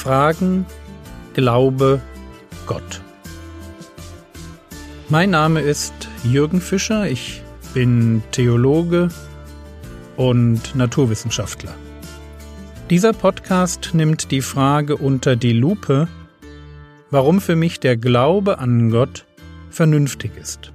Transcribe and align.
Fragen, 0.00 0.64
Glaube, 1.34 2.00
Gott. 2.66 3.02
Mein 5.10 5.28
Name 5.28 5.60
ist 5.60 5.92
Jürgen 6.24 6.62
Fischer, 6.62 7.06
ich 7.06 7.42
bin 7.74 8.22
Theologe 8.32 9.08
und 10.16 10.74
Naturwissenschaftler. 10.74 11.74
Dieser 12.88 13.12
Podcast 13.12 13.90
nimmt 13.92 14.30
die 14.30 14.40
Frage 14.40 14.96
unter 14.96 15.36
die 15.36 15.52
Lupe, 15.52 16.08
warum 17.10 17.42
für 17.42 17.54
mich 17.54 17.78
der 17.78 17.98
Glaube 17.98 18.58
an 18.58 18.90
Gott 18.90 19.26
vernünftig 19.68 20.34
ist. 20.40 20.72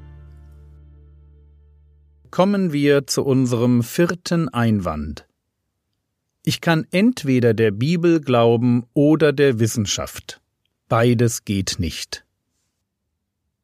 Kommen 2.29 2.71
wir 2.71 3.07
zu 3.07 3.25
unserem 3.25 3.81
vierten 3.81 4.49
Einwand. 4.49 5.24
Ich 6.47 6.61
kann 6.61 6.85
entweder 6.91 7.55
der 7.55 7.71
Bibel 7.71 8.21
glauben 8.21 8.85
oder 8.93 9.33
der 9.33 9.57
Wissenschaft. 9.59 10.41
Beides 10.87 11.43
geht 11.43 11.77
nicht. 11.79 12.23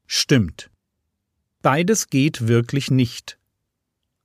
Stimmt. 0.08 0.72
Beides 1.62 2.08
geht 2.08 2.48
wirklich 2.48 2.90
nicht. 2.90 3.38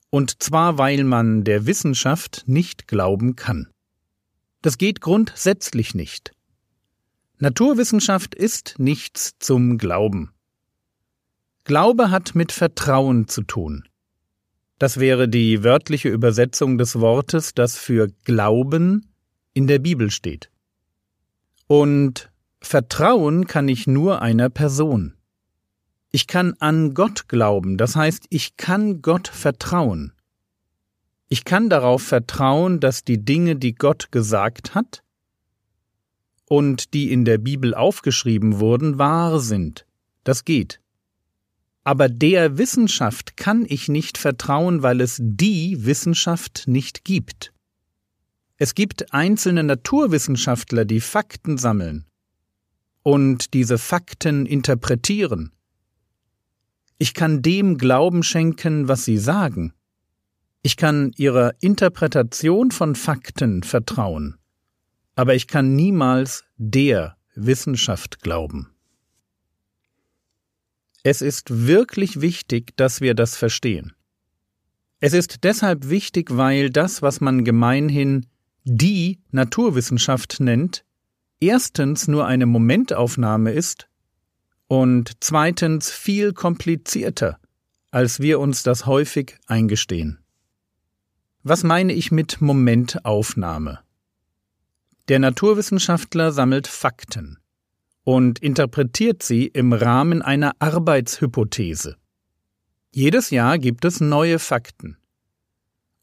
Und 0.09 0.43
zwar 0.43 0.79
weil 0.79 1.05
man 1.05 1.45
der 1.45 1.67
Wissenschaft 1.67 2.45
nicht 2.47 2.89
glauben 2.89 3.37
kann. 3.37 3.69
Das 4.63 4.79
geht 4.79 5.03
grundsätzlich 5.03 5.95
nicht. 5.95 6.33
Naturwissenschaft 7.39 8.35
ist 8.35 8.77
nichts 8.79 9.35
zum 9.39 9.77
Glauben. 9.77 10.33
Glaube 11.65 12.11
hat 12.11 12.35
mit 12.35 12.53
Vertrauen 12.53 13.29
zu 13.29 13.43
tun. 13.43 13.87
Das 14.79 15.01
wäre 15.01 15.29
die 15.29 15.65
wörtliche 15.65 16.09
Übersetzung 16.09 16.77
des 16.77 17.01
Wortes, 17.01 17.55
das 17.55 17.77
für 17.79 18.09
Glauben 18.25 19.13
in 19.55 19.67
der 19.67 19.79
Bibel 19.79 20.11
steht. 20.11 20.51
Und 21.67 22.31
Vertrauen 22.61 23.47
kann 23.47 23.69
ich 23.69 23.87
nur 23.87 24.21
einer 24.21 24.51
Person. 24.51 25.15
Ich 26.11 26.27
kann 26.27 26.55
an 26.61 26.95
Gott 26.95 27.29
glauben, 27.29 27.77
das 27.77 27.97
heißt, 27.97 28.27
ich 28.31 28.57
kann 28.57 29.03
Gott 29.03 29.29
vertrauen. 29.29 30.13
Ich 31.29 31.45
kann 31.45 31.69
darauf 31.69 32.03
vertrauen, 32.03 32.79
dass 32.79 33.03
die 33.03 33.25
Dinge, 33.25 33.57
die 33.57 33.75
Gott 33.75 34.13
gesagt 34.13 34.75
hat 34.75 35.03
und 36.49 36.95
die 36.95 37.11
in 37.13 37.25
der 37.25 37.39
Bibel 37.39 37.75
aufgeschrieben 37.75 38.61
wurden, 38.61 38.99
wahr 38.99 39.41
sind. 39.41 39.87
Das 40.23 40.45
geht. 40.45 40.81
Aber 41.87 42.09
der 42.09 42.59
Wissenschaft 42.59 43.37
kann 43.37 43.65
ich 43.69 43.89
nicht 43.89 44.19
vertrauen, 44.19 44.83
weil 44.83 45.01
es 45.01 45.21
die 45.23 45.85
Wissenschaft 45.85 46.65
nicht 46.67 47.05
gibt. 47.05 47.53
Es 48.57 48.75
gibt 48.75 49.15
einzelne 49.15 49.63
Naturwissenschaftler, 49.63 50.85
die 50.85 51.01
Fakten 51.01 51.59
sammeln 51.59 52.05
und 53.05 53.55
diese 53.55 53.79
Fakten 53.79 54.47
interpretieren. 54.47 55.53
Ich 56.99 57.15
kann 57.15 57.41
dem 57.41 57.79
Glauben 57.79 58.25
schenken, 58.25 58.89
was 58.89 59.05
sie 59.05 59.19
sagen. 59.19 59.73
Ich 60.63 60.77
kann 60.77 61.13
ihrer 61.17 61.55
Interpretation 61.61 62.73
von 62.73 62.97
Fakten 62.97 63.63
vertrauen, 63.63 64.39
aber 65.15 65.37
ich 65.37 65.47
kann 65.47 65.77
niemals 65.77 66.43
der 66.57 67.17
Wissenschaft 67.37 68.23
glauben. 68.23 68.76
Es 71.09 71.23
ist 71.23 71.69
wirklich 71.69 72.21
wichtig, 72.21 72.77
dass 72.77 73.01
wir 73.01 73.15
das 73.15 73.37
verstehen. 73.37 73.93
Es 74.99 75.13
ist 75.13 75.45
deshalb 75.45 75.89
wichtig, 75.89 76.37
weil 76.37 76.69
das, 76.69 77.01
was 77.01 77.21
man 77.21 77.45
gemeinhin 77.45 78.27
die 78.65 79.21
Naturwissenschaft 79.31 80.41
nennt, 80.41 80.85
erstens 81.39 82.09
nur 82.09 82.27
eine 82.27 82.47
Momentaufnahme 82.47 83.53
ist 83.53 83.89
und 84.67 85.13
zweitens 85.21 85.93
viel 85.93 86.33
komplizierter, 86.33 87.39
als 87.93 88.19
wir 88.19 88.41
uns 88.41 88.65
das 88.65 88.87
häufig 88.87 89.39
eingestehen. 89.47 90.19
Was 91.45 91.63
meine 91.63 91.93
ich 91.93 92.11
mit 92.11 92.41
Momentaufnahme? 92.41 93.79
Der 95.07 95.21
Naturwissenschaftler 95.21 96.33
sammelt 96.33 96.67
Fakten 96.67 97.39
und 98.07 98.39
interpretiert 98.39 99.25
sie 99.25 99.49
im 99.49 99.73
Rahmen 99.73 100.23
einer 100.23 100.53
Arbeitshypothese. 100.61 101.97
Jedes 102.93 103.31
Jahr 103.31 103.59
gibt 103.59 103.85
es 103.85 104.01
neue 104.01 104.39
Fakten. 104.39 104.97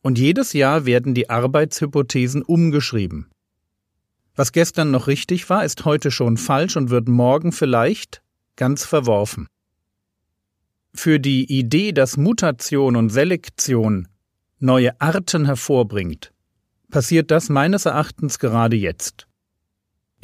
Und 0.02 0.20
jedes 0.20 0.52
Jahr 0.52 0.86
werden 0.86 1.14
die 1.14 1.30
Arbeitshypothesen 1.30 2.42
umgeschrieben. 2.42 3.30
Was 4.36 4.52
gestern 4.52 4.92
noch 4.92 5.08
richtig 5.08 5.50
war, 5.50 5.64
ist 5.64 5.86
heute 5.86 6.12
schon 6.12 6.36
falsch 6.36 6.76
und 6.76 6.90
wird 6.90 7.08
morgen 7.08 7.54
vielleicht 7.54 8.22
ganz 8.58 8.84
verworfen. 8.84 9.48
Für 10.94 11.22
die 11.22 11.58
Idee, 11.58 11.94
dass 11.94 12.18
Mutation 12.18 12.98
und 12.98 13.12
Selektion 13.12 14.10
neue 14.60 15.00
Arten 15.00 15.46
hervorbringt, 15.46 16.34
passiert 16.92 17.32
das 17.32 17.48
meines 17.48 17.86
Erachtens 17.86 18.40
gerade 18.40 18.76
jetzt. 18.76 19.26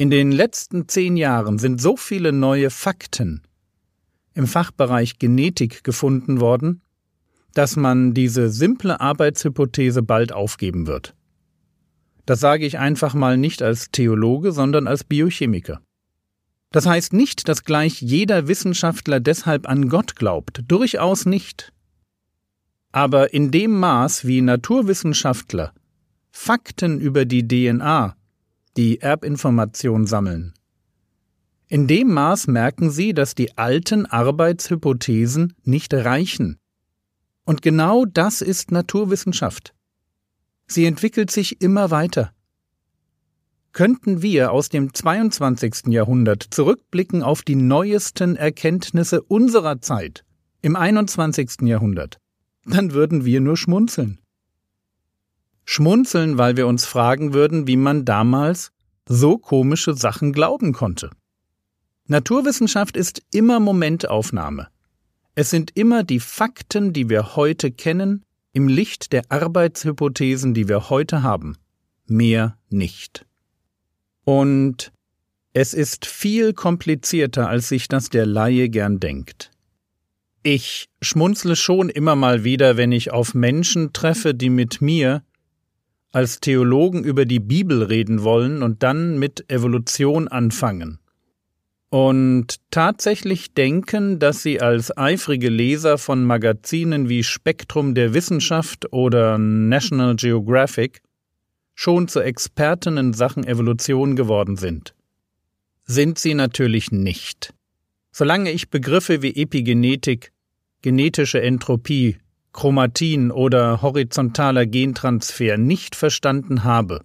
In 0.00 0.08
den 0.08 0.32
letzten 0.32 0.88
zehn 0.88 1.18
Jahren 1.18 1.58
sind 1.58 1.78
so 1.78 1.94
viele 1.94 2.32
neue 2.32 2.70
Fakten 2.70 3.42
im 4.32 4.46
Fachbereich 4.46 5.18
Genetik 5.18 5.84
gefunden 5.84 6.40
worden, 6.40 6.80
dass 7.52 7.76
man 7.76 8.14
diese 8.14 8.48
simple 8.48 8.98
Arbeitshypothese 8.98 10.02
bald 10.02 10.32
aufgeben 10.32 10.86
wird. 10.86 11.14
Das 12.24 12.40
sage 12.40 12.64
ich 12.64 12.78
einfach 12.78 13.12
mal 13.12 13.36
nicht 13.36 13.60
als 13.60 13.90
Theologe, 13.90 14.52
sondern 14.52 14.86
als 14.86 15.04
Biochemiker. 15.04 15.82
Das 16.72 16.86
heißt 16.86 17.12
nicht, 17.12 17.46
dass 17.46 17.64
gleich 17.64 18.00
jeder 18.00 18.48
Wissenschaftler 18.48 19.20
deshalb 19.20 19.68
an 19.68 19.90
Gott 19.90 20.16
glaubt, 20.16 20.62
durchaus 20.66 21.26
nicht. 21.26 21.74
Aber 22.90 23.34
in 23.34 23.50
dem 23.50 23.78
Maß, 23.78 24.26
wie 24.26 24.40
Naturwissenschaftler 24.40 25.74
Fakten 26.30 27.00
über 27.00 27.26
die 27.26 27.46
DNA, 27.46 28.16
die 28.76 29.00
Erbinformation 29.00 30.06
sammeln, 30.06 30.54
in 31.72 31.86
dem 31.86 32.12
Maß 32.12 32.48
merken 32.48 32.90
sie, 32.90 33.14
dass 33.14 33.36
die 33.36 33.56
alten 33.56 34.04
Arbeitshypothesen 34.04 35.54
nicht 35.62 35.94
reichen. 35.94 36.58
Und 37.44 37.62
genau 37.62 38.04
das 38.06 38.42
ist 38.42 38.72
Naturwissenschaft. 38.72 39.72
Sie 40.66 40.84
entwickelt 40.84 41.30
sich 41.30 41.62
immer 41.62 41.92
weiter. 41.92 42.32
Könnten 43.72 44.20
wir 44.20 44.50
aus 44.50 44.68
dem 44.68 44.92
22. 44.92 45.86
Jahrhundert 45.86 46.42
zurückblicken 46.50 47.22
auf 47.22 47.42
die 47.42 47.54
neuesten 47.54 48.34
Erkenntnisse 48.34 49.22
unserer 49.22 49.80
Zeit 49.80 50.24
im 50.62 50.74
21. 50.74 51.62
Jahrhundert, 51.62 52.18
dann 52.64 52.94
würden 52.94 53.24
wir 53.24 53.40
nur 53.40 53.56
schmunzeln. 53.56 54.18
Schmunzeln, 55.64 56.38
weil 56.38 56.56
wir 56.56 56.66
uns 56.66 56.86
fragen 56.86 57.32
würden, 57.32 57.66
wie 57.66 57.76
man 57.76 58.04
damals 58.04 58.72
so 59.06 59.38
komische 59.38 59.94
Sachen 59.94 60.32
glauben 60.32 60.72
konnte. 60.72 61.10
Naturwissenschaft 62.06 62.96
ist 62.96 63.22
immer 63.32 63.60
Momentaufnahme. 63.60 64.68
Es 65.34 65.50
sind 65.50 65.76
immer 65.76 66.02
die 66.02 66.20
Fakten, 66.20 66.92
die 66.92 67.08
wir 67.08 67.36
heute 67.36 67.70
kennen, 67.70 68.24
im 68.52 68.68
Licht 68.68 69.12
der 69.12 69.30
Arbeitshypothesen, 69.30 70.54
die 70.54 70.68
wir 70.68 70.90
heute 70.90 71.22
haben, 71.22 71.56
mehr 72.06 72.58
nicht. 72.68 73.26
Und 74.24 74.92
es 75.52 75.74
ist 75.74 76.06
viel 76.06 76.52
komplizierter, 76.52 77.48
als 77.48 77.68
sich 77.68 77.88
das 77.88 78.10
der 78.10 78.26
Laie 78.26 78.68
gern 78.68 79.00
denkt. 79.00 79.50
Ich 80.42 80.88
schmunzle 81.02 81.54
schon 81.54 81.88
immer 81.90 82.16
mal 82.16 82.44
wieder, 82.44 82.76
wenn 82.76 82.92
ich 82.92 83.10
auf 83.10 83.34
Menschen 83.34 83.92
treffe, 83.92 84.34
die 84.34 84.50
mit 84.50 84.80
mir 84.80 85.22
als 86.12 86.40
Theologen 86.40 87.04
über 87.04 87.24
die 87.24 87.40
Bibel 87.40 87.82
reden 87.82 88.22
wollen 88.22 88.62
und 88.62 88.82
dann 88.82 89.18
mit 89.18 89.50
Evolution 89.50 90.28
anfangen 90.28 90.98
und 91.90 92.60
tatsächlich 92.70 93.52
denken, 93.52 94.20
dass 94.20 94.42
sie 94.42 94.60
als 94.60 94.96
eifrige 94.96 95.48
Leser 95.48 95.98
von 95.98 96.24
Magazinen 96.24 97.08
wie 97.08 97.24
Spektrum 97.24 97.94
der 97.94 98.14
Wissenschaft 98.14 98.92
oder 98.92 99.38
National 99.38 100.14
Geographic 100.14 101.02
schon 101.74 102.06
zu 102.06 102.20
Experten 102.20 102.96
in 102.96 103.12
Sachen 103.12 103.44
Evolution 103.44 104.14
geworden 104.14 104.56
sind. 104.56 104.94
Sind 105.84 106.18
sie 106.18 106.34
natürlich 106.34 106.92
nicht. 106.92 107.52
Solange 108.12 108.52
ich 108.52 108.70
Begriffe 108.70 109.22
wie 109.22 109.34
Epigenetik, 109.34 110.32
genetische 110.82 111.42
Entropie, 111.42 112.18
Chromatin 112.52 113.30
oder 113.30 113.82
horizontaler 113.82 114.66
Gentransfer 114.66 115.56
nicht 115.56 115.94
verstanden 115.96 116.64
habe, 116.64 117.04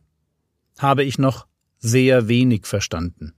habe 0.78 1.04
ich 1.04 1.18
noch 1.18 1.48
sehr 1.78 2.28
wenig 2.28 2.66
verstanden. 2.66 3.34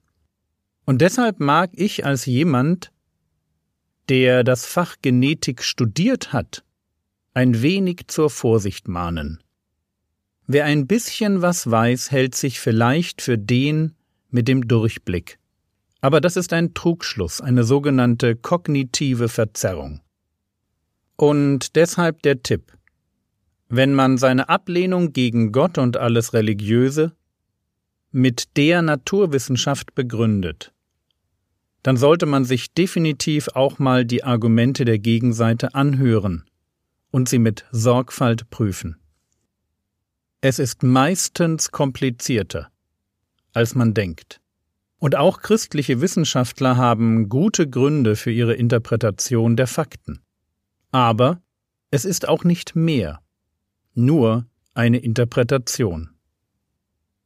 Und 0.86 1.02
deshalb 1.02 1.40
mag 1.40 1.72
ich 1.74 2.06
als 2.06 2.26
jemand, 2.26 2.92
der 4.10 4.44
das 4.44 4.66
Fach 4.66 4.96
Genetik 5.02 5.64
studiert 5.64 6.32
hat, 6.32 6.64
ein 7.34 7.62
wenig 7.62 8.08
zur 8.08 8.30
Vorsicht 8.30 8.88
mahnen. 8.88 9.44
Wer 10.48 10.64
ein 10.64 10.88
bisschen 10.88 11.42
was 11.42 11.70
weiß, 11.70 12.12
hält 12.12 12.36
sich 12.36 12.62
vielleicht 12.62 13.22
für 13.22 13.38
den 13.38 13.96
mit 14.30 14.48
dem 14.48 14.68
Durchblick. 14.68 15.40
Aber 16.00 16.22
das 16.22 16.38
ist 16.38 16.54
ein 16.54 16.74
Trugschluss, 16.74 17.42
eine 17.42 17.66
sogenannte 17.66 18.36
kognitive 18.36 19.28
Verzerrung. 19.28 20.00
Und 21.18 21.76
deshalb 21.76 22.22
der 22.22 22.44
Tipp. 22.44 22.78
Wenn 23.70 23.94
man 23.94 24.18
seine 24.18 24.50
Ablehnung 24.50 25.12
gegen 25.12 25.52
Gott 25.52 25.78
und 25.78 25.98
alles 25.98 26.34
Religiöse 26.34 27.14
mit 28.12 28.56
der 28.56 28.82
Naturwissenschaft 28.82 29.94
begründet, 29.94 30.72
dann 31.84 31.98
sollte 31.98 32.26
man 32.26 32.46
sich 32.46 32.74
definitiv 32.74 33.50
auch 33.50 33.80
mal 33.80 34.06
die 34.06 34.24
Argumente 34.24 34.86
der 34.86 35.00
Gegenseite 35.00 35.74
anhören 35.74 36.46
und 37.12 37.28
sie 37.28 37.40
mit 37.40 37.66
Sorgfalt 37.72 38.50
prüfen. 38.50 38.98
Es 40.40 40.60
ist 40.60 40.84
meistens 40.84 41.72
komplizierter, 41.72 42.70
als 43.54 43.74
man 43.74 43.94
denkt. 43.94 44.40
Und 45.00 45.16
auch 45.16 45.42
christliche 45.42 46.00
Wissenschaftler 46.00 46.78
haben 46.78 47.28
gute 47.28 47.68
Gründe 47.68 48.16
für 48.16 48.32
ihre 48.32 48.54
Interpretation 48.54 49.56
der 49.56 49.68
Fakten. 49.68 50.22
Aber 50.98 51.44
es 51.92 52.06
ist 52.06 52.28
auch 52.28 52.44
nicht 52.44 52.76
mehr, 52.76 53.22
nur 53.94 54.48
eine 54.74 54.98
Interpretation. 54.98 56.10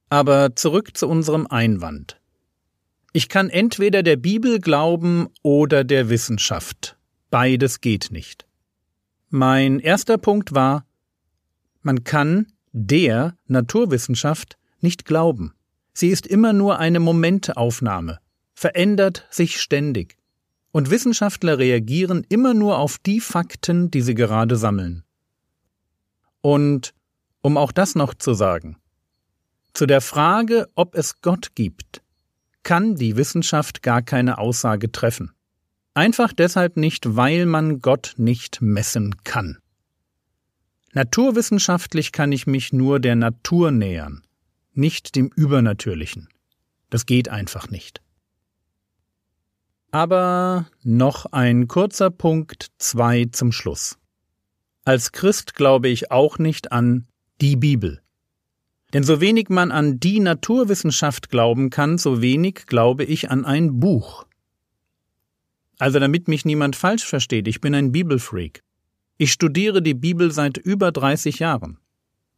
Aber 0.09 0.57
zurück 0.57 0.97
zu 0.97 1.07
unserem 1.07 1.47
Einwand. 1.47 2.19
Ich 3.13 3.29
kann 3.29 3.49
entweder 3.49 4.03
der 4.03 4.17
Bibel 4.17 4.59
glauben 4.59 5.29
oder 5.41 5.85
der 5.85 6.09
Wissenschaft. 6.09 6.97
Beides 7.29 7.79
geht 7.79 8.09
nicht. 8.11 8.45
Mein 9.29 9.79
erster 9.79 10.17
Punkt 10.17 10.53
war, 10.53 10.85
man 11.81 12.03
kann 12.03 12.47
der 12.73 13.37
Naturwissenschaft 13.47 14.57
nicht 14.81 15.05
glauben. 15.05 15.53
Sie 15.93 16.09
ist 16.09 16.27
immer 16.27 16.51
nur 16.51 16.77
eine 16.77 16.99
Momentaufnahme, 16.99 18.19
verändert 18.53 19.25
sich 19.29 19.61
ständig. 19.61 20.17
Und 20.71 20.89
Wissenschaftler 20.89 21.57
reagieren 21.57 22.25
immer 22.29 22.53
nur 22.53 22.77
auf 22.77 22.97
die 22.97 23.19
Fakten, 23.19 23.91
die 23.91 24.01
sie 24.01 24.15
gerade 24.15 24.55
sammeln. 24.55 25.03
Und 26.41 26.93
um 27.41 27.57
auch 27.57 27.71
das 27.71 27.95
noch 27.95 28.13
zu 28.13 28.33
sagen, 28.33 28.77
zu 29.73 29.85
der 29.85 30.01
Frage, 30.01 30.67
ob 30.75 30.95
es 30.95 31.21
Gott 31.21 31.55
gibt, 31.55 32.01
kann 32.63 32.95
die 32.95 33.15
Wissenschaft 33.15 33.81
gar 33.81 34.01
keine 34.01 34.37
Aussage 34.37 34.91
treffen. 34.91 35.31
Einfach 35.93 36.33
deshalb 36.33 36.77
nicht, 36.77 37.15
weil 37.15 37.45
man 37.45 37.79
Gott 37.79 38.13
nicht 38.17 38.61
messen 38.61 39.23
kann. 39.23 39.57
Naturwissenschaftlich 40.93 42.11
kann 42.11 42.31
ich 42.31 42.47
mich 42.47 42.73
nur 42.73 42.99
der 42.99 43.15
Natur 43.15 43.71
nähern, 43.71 44.23
nicht 44.73 45.15
dem 45.15 45.27
Übernatürlichen. 45.27 46.29
Das 46.89 47.05
geht 47.05 47.29
einfach 47.29 47.69
nicht. 47.69 48.01
Aber 49.91 50.67
noch 50.83 51.25
ein 51.27 51.67
kurzer 51.67 52.09
Punkt 52.09 52.71
zwei 52.77 53.25
zum 53.25 53.51
Schluss. 53.51 53.97
Als 54.85 55.11
Christ 55.11 55.53
glaube 55.55 55.89
ich 55.89 56.11
auch 56.11 56.39
nicht 56.39 56.71
an 56.71 57.07
die 57.41 57.57
Bibel. 57.57 58.01
Denn 58.93 59.03
so 59.03 59.21
wenig 59.21 59.49
man 59.49 59.71
an 59.71 59.99
die 59.99 60.19
Naturwissenschaft 60.19 61.29
glauben 61.29 61.69
kann, 61.69 61.97
so 61.97 62.21
wenig 62.21 62.65
glaube 62.67 63.03
ich 63.03 63.29
an 63.29 63.45
ein 63.45 63.79
Buch. 63.79 64.25
Also 65.77 65.99
damit 65.99 66.27
mich 66.27 66.45
niemand 66.45 66.75
falsch 66.75 67.05
versteht, 67.05 67.47
ich 67.47 67.59
bin 67.59 67.75
ein 67.75 67.91
Bibelfreak. 67.91 68.63
Ich 69.17 69.31
studiere 69.31 69.81
die 69.81 69.93
Bibel 69.93 70.31
seit 70.31 70.57
über 70.57 70.91
30 70.91 71.39
Jahren. 71.39 71.79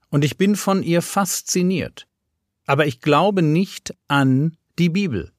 Und 0.10 0.24
ich 0.24 0.38
bin 0.38 0.56
von 0.56 0.84
ihr 0.84 1.02
fasziniert. 1.02 2.08
Aber 2.66 2.88
ich 2.88 3.00
glaube 3.00 3.42
nicht 3.42 3.96
an 4.08 4.58
die 4.80 4.90
Bibel. 4.90 5.32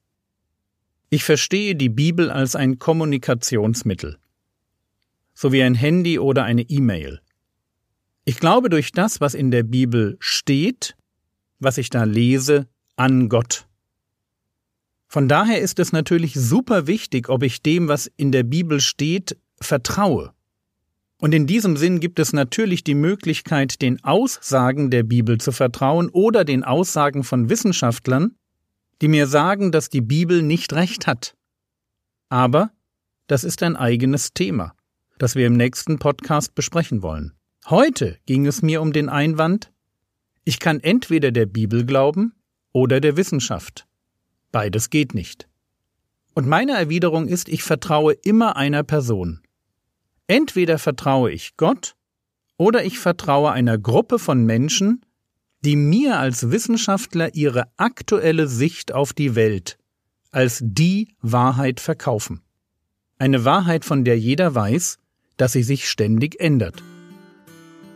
Ich 1.09 1.23
verstehe 1.23 1.75
die 1.75 1.89
Bibel 1.89 2.31
als 2.31 2.55
ein 2.55 2.79
Kommunikationsmittel. 2.79 4.17
So 5.33 5.51
wie 5.51 5.61
ein 5.61 5.75
Handy 5.75 6.17
oder 6.17 6.43
eine 6.43 6.63
E-Mail. 6.63 7.21
Ich 8.23 8.39
glaube 8.39 8.69
durch 8.69 8.91
das, 8.91 9.21
was 9.21 9.35
in 9.35 9.51
der 9.51 9.63
Bibel 9.63 10.17
steht, 10.19 10.95
was 11.59 11.77
ich 11.77 11.89
da 11.89 12.05
lese, 12.05 12.67
an 12.95 13.29
Gott. 13.29 13.67
Von 15.07 15.27
daher 15.27 15.61
ist 15.61 15.79
es 15.79 15.91
natürlich 15.91 16.33
super 16.33 16.87
wichtig, 16.87 17.29
ob 17.29 17.43
ich 17.43 17.61
dem, 17.61 17.87
was 17.87 18.11
in 18.17 18.31
der 18.31 18.43
Bibel 18.43 18.81
steht, 18.81 19.37
vertraue. 19.61 20.33
Und 21.17 21.33
in 21.33 21.47
diesem 21.47 21.77
Sinn 21.77 21.99
gibt 21.99 22.19
es 22.19 22.33
natürlich 22.33 22.83
die 22.83 22.95
Möglichkeit, 22.95 23.81
den 23.81 24.03
Aussagen 24.03 24.89
der 24.89 25.03
Bibel 25.03 25.37
zu 25.37 25.51
vertrauen 25.51 26.09
oder 26.09 26.43
den 26.43 26.63
Aussagen 26.63 27.23
von 27.23 27.49
Wissenschaftlern, 27.49 28.35
die 29.01 29.07
mir 29.07 29.27
sagen, 29.27 29.71
dass 29.71 29.89
die 29.89 30.01
Bibel 30.01 30.41
nicht 30.41 30.73
recht 30.73 31.07
hat. 31.07 31.35
Aber 32.29 32.71
das 33.27 33.43
ist 33.43 33.63
ein 33.63 33.75
eigenes 33.75 34.33
Thema, 34.33 34.75
das 35.17 35.35
wir 35.35 35.47
im 35.47 35.53
nächsten 35.53 35.99
Podcast 35.99 36.55
besprechen 36.55 37.01
wollen. 37.01 37.33
Heute 37.67 38.17
ging 38.25 38.45
es 38.45 38.61
mir 38.61 38.81
um 38.81 38.93
den 38.93 39.09
Einwand, 39.09 39.71
ich 40.43 40.59
kann 40.59 40.79
entweder 40.79 41.31
der 41.31 41.47
Bibel 41.47 41.85
glauben 41.85 42.33
oder 42.71 42.99
der 42.99 43.17
Wissenschaft. 43.17 43.87
Beides 44.51 44.91
geht 44.91 45.15
nicht. 45.15 45.47
Und 46.35 46.47
meine 46.47 46.73
Erwiderung 46.73 47.27
ist, 47.27 47.49
ich 47.49 47.63
vertraue 47.63 48.13
immer 48.13 48.55
einer 48.55 48.83
Person. 48.83 49.41
Entweder 50.27 50.77
vertraue 50.77 51.31
ich 51.31 51.57
Gott 51.57 51.95
oder 52.57 52.85
ich 52.85 52.99
vertraue 52.99 53.51
einer 53.51 53.77
Gruppe 53.77 54.19
von 54.19 54.45
Menschen, 54.45 55.03
die 55.65 55.75
mir 55.75 56.19
als 56.19 56.51
Wissenschaftler 56.51 57.35
ihre 57.35 57.65
aktuelle 57.75 58.47
Sicht 58.47 58.93
auf 58.93 59.11
die 59.13 59.35
Welt 59.35 59.77
als 60.35 60.59
die 60.61 61.15
Wahrheit 61.21 61.79
verkaufen. 61.79 62.41
Eine 63.17 63.45
Wahrheit, 63.45 63.85
von 63.85 64.03
der 64.03 64.19
jeder 64.19 64.53
weiß, 64.53 64.97
dass 65.37 65.53
sie 65.53 65.63
sich 65.63 65.89
ständig 65.89 66.41
ändert. 66.41 66.83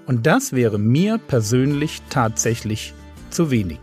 Und 0.07 0.25
das 0.25 0.53
wäre 0.53 0.79
mir 0.79 1.17
persönlich 1.17 2.01
tatsächlich 2.09 2.93
zu 3.29 3.51
wenig. 3.51 3.79